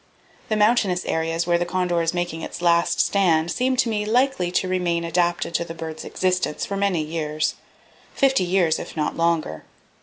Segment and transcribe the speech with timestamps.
[0.49, 4.51] "The mountainous areas where the condor is making its last stand seem to me likely
[4.53, 9.63] to remain adapted to the bird's existence for many years,—fifty years, if not longer.